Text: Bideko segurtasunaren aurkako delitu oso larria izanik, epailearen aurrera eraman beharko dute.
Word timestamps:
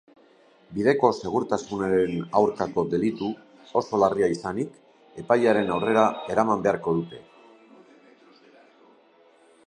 Bideko 0.75 1.09
segurtasunaren 1.15 2.13
aurkako 2.39 2.85
delitu 2.93 3.29
oso 3.81 3.99
larria 4.03 4.29
izanik, 4.35 4.79
epailearen 5.25 5.69
aurrera 5.75 6.05
eraman 6.37 6.65
beharko 6.69 6.95
dute. 7.01 7.21